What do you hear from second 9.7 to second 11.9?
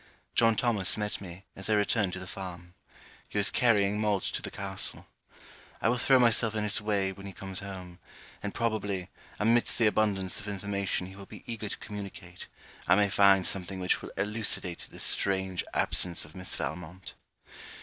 the abundance of information he will be eager to